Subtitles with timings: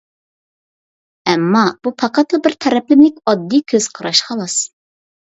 [1.33, 4.63] ئەمما، بۇ پەقەتلا بىر تەرەپلىمىلىك ئاددىي كۆز قاراش خالاس.